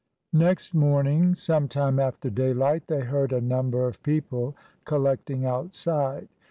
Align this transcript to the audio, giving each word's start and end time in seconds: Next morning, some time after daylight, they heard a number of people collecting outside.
Next 0.33 0.73
morning, 0.73 1.35
some 1.35 1.67
time 1.67 1.99
after 1.99 2.31
daylight, 2.31 2.87
they 2.87 3.01
heard 3.01 3.31
a 3.31 3.39
number 3.39 3.85
of 3.87 4.01
people 4.01 4.55
collecting 4.83 5.45
outside. 5.45 6.27